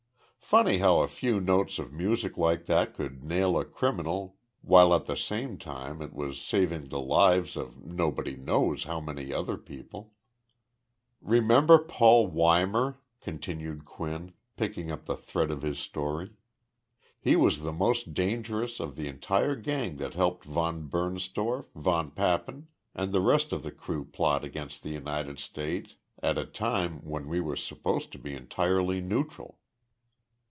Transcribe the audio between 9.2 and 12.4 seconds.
other people "Remember Paul